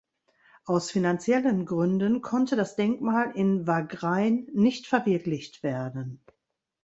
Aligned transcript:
Aus 0.65 0.89
finanziellen 0.89 1.67
Gründen 1.67 2.23
konnte 2.23 2.55
das 2.55 2.75
Denkmal 2.75 3.33
in 3.37 3.67
Wagrain 3.67 4.47
nicht 4.51 4.87
verwirklicht 4.87 5.61
werden. 5.61 6.19